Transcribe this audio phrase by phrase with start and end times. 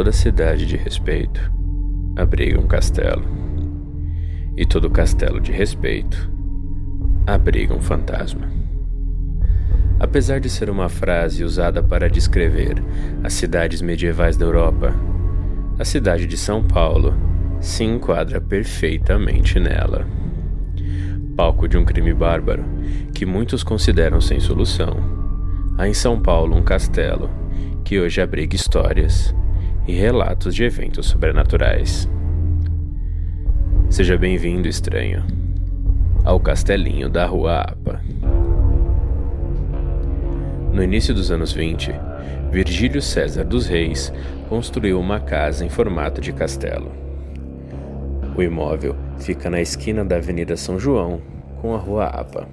[0.00, 1.52] Toda cidade de respeito
[2.16, 3.22] abriga um castelo,
[4.56, 6.32] e todo castelo de respeito
[7.26, 8.50] abriga um fantasma.
[9.98, 12.82] Apesar de ser uma frase usada para descrever
[13.22, 14.94] as cidades medievais da Europa,
[15.78, 17.14] a cidade de São Paulo
[17.60, 20.06] se enquadra perfeitamente nela.
[21.36, 22.64] Palco de um crime bárbaro
[23.14, 24.96] que muitos consideram sem solução,
[25.76, 27.28] há em São Paulo um castelo
[27.84, 29.34] que hoje abriga histórias
[29.86, 32.08] e relatos de eventos sobrenaturais.
[33.88, 35.24] Seja bem-vindo, estranho,
[36.24, 38.00] ao castelinho da Rua Apa.
[40.72, 41.92] No início dos anos 20,
[42.52, 44.12] Virgílio César dos Reis
[44.48, 46.92] construiu uma casa em formato de castelo.
[48.36, 51.20] O imóvel fica na esquina da Avenida São João
[51.60, 52.48] com a Rua Apa.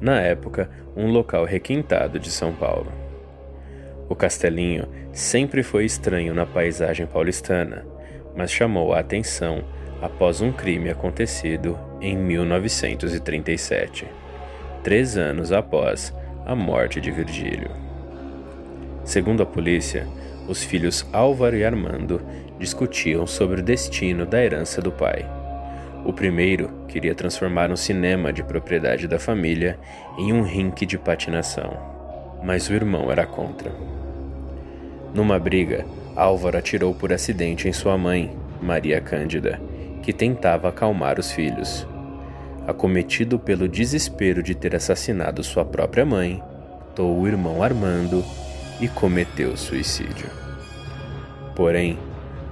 [0.00, 2.92] Na época, um local requintado de São Paulo.
[4.18, 7.86] Castelinho sempre foi estranho na paisagem paulistana,
[8.36, 9.62] mas chamou a atenção
[10.02, 14.06] após um crime acontecido em 1937,
[14.82, 16.12] três anos após
[16.44, 17.70] a morte de Virgílio.
[19.04, 20.06] Segundo a polícia,
[20.48, 22.20] os filhos Álvaro e Armando
[22.58, 25.24] discutiam sobre o destino da herança do pai.
[26.04, 29.78] O primeiro queria transformar um cinema de propriedade da família
[30.18, 31.76] em um rink de patinação,
[32.42, 33.72] mas o irmão era contra.
[35.14, 39.60] Numa briga, Álvaro atirou por acidente em sua mãe, Maria Cândida,
[40.02, 41.86] que tentava acalmar os filhos.
[42.66, 46.42] Acometido pelo desespero de ter assassinado sua própria mãe,
[46.98, 48.24] matou o irmão Armando
[48.80, 50.28] e cometeu suicídio.
[51.54, 51.96] Porém,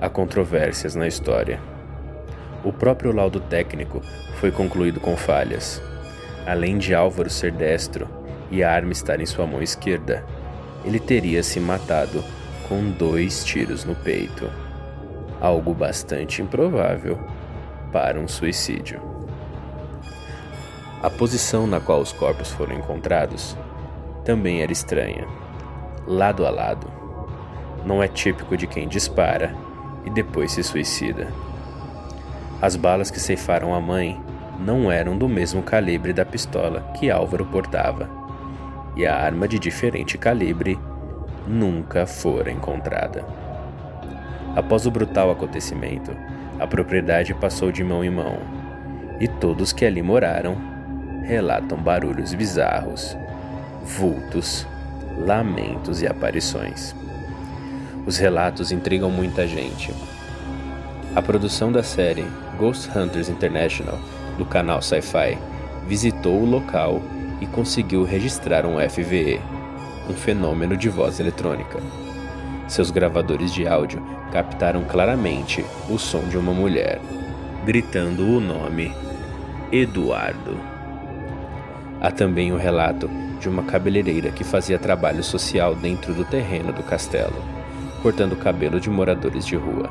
[0.00, 1.60] há controvérsias na história.
[2.64, 4.00] O próprio laudo técnico
[4.36, 5.82] foi concluído com falhas.
[6.46, 8.08] Além de Álvaro ser destro
[8.50, 10.24] e a arma estar em sua mão esquerda,
[10.84, 12.24] ele teria se matado
[12.70, 14.48] com dois tiros no peito,
[15.40, 17.18] algo bastante improvável
[17.90, 19.00] para um suicídio.
[21.02, 23.56] A posição na qual os corpos foram encontrados
[24.24, 25.26] também era estranha,
[26.06, 26.86] lado a lado.
[27.84, 29.52] Não é típico de quem dispara
[30.04, 31.26] e depois se suicida.
[32.62, 34.20] As balas que ceifaram a mãe
[34.60, 38.08] não eram do mesmo calibre da pistola que Álvaro portava,
[38.94, 40.78] e a arma de diferente calibre
[41.46, 43.24] nunca fora encontrada.
[44.54, 46.16] Após o brutal acontecimento,
[46.58, 48.38] a propriedade passou de mão em mão,
[49.20, 50.56] e todos que ali moraram
[51.22, 53.16] relatam barulhos bizarros,
[53.84, 54.66] vultos,
[55.16, 56.94] lamentos e aparições.
[58.06, 59.94] Os relatos intrigam muita gente.
[61.14, 62.26] A produção da série
[62.58, 63.98] Ghost Hunters International
[64.38, 65.38] do canal Sci-Fi
[65.86, 67.00] visitou o local
[67.40, 69.40] e conseguiu registrar um FVE,
[70.10, 71.78] um fenômeno de voz eletrônica.
[72.66, 77.00] Seus gravadores de áudio captaram claramente o som de uma mulher,
[77.64, 78.92] gritando o nome
[79.70, 80.58] Eduardo.
[82.00, 86.82] Há também o relato de uma cabeleireira que fazia trabalho social dentro do terreno do
[86.82, 87.36] castelo,
[88.02, 89.90] cortando o cabelo de moradores de rua.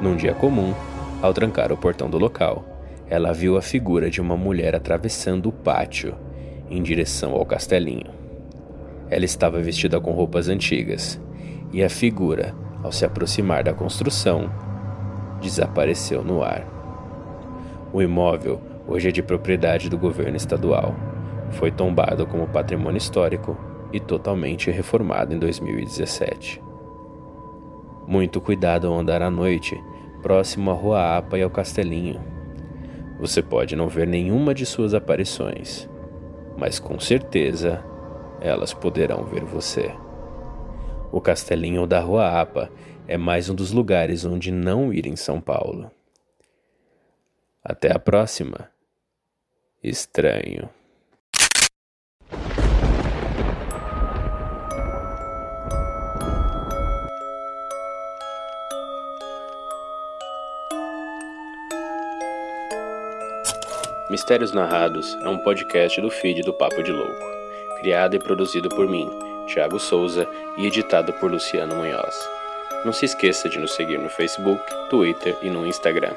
[0.00, 0.74] Num dia comum,
[1.20, 2.64] ao trancar o portão do local,
[3.10, 6.14] ela viu a figura de uma mulher atravessando o pátio
[6.70, 8.17] em direção ao castelinho.
[9.10, 11.20] Ela estava vestida com roupas antigas,
[11.72, 14.50] e a figura, ao se aproximar da construção,
[15.40, 16.66] desapareceu no ar.
[17.92, 20.94] O imóvel hoje é de propriedade do governo estadual.
[21.52, 23.56] Foi tombado como patrimônio histórico
[23.92, 26.62] e totalmente reformado em 2017.
[28.06, 29.78] Muito cuidado ao andar à noite,
[30.22, 32.20] próximo à Rua Apa e ao Castelinho.
[33.18, 35.88] Você pode não ver nenhuma de suas aparições,
[36.56, 37.82] mas com certeza
[38.40, 39.94] elas poderão ver você.
[41.10, 42.70] O Castelinho da Rua Apa
[43.06, 45.90] é mais um dos lugares onde não ir em São Paulo.
[47.64, 48.70] Até a próxima.
[49.82, 50.68] Estranho.
[64.10, 67.37] Mistérios Narrados é um podcast do feed do Papo de Louco
[67.80, 69.10] criado e produzido por mim,
[69.46, 72.14] Thiago Souza, e editado por Luciano Munhoz.
[72.84, 76.12] Não se esqueça de nos seguir no Facebook, Twitter e no Instagram.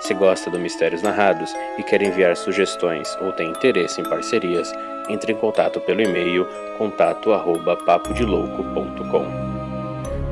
[0.00, 4.70] Se gosta do Mistérios Narrados e quer enviar sugestões ou tem interesse em parcerias,
[5.08, 9.26] entre em contato pelo e-mail contato@papodelouco.com.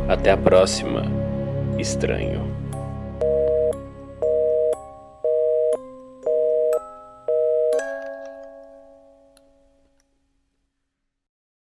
[0.09, 1.05] Até a próxima,
[1.79, 2.60] estranho.